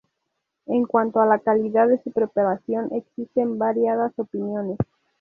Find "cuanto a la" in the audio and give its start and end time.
0.87-1.37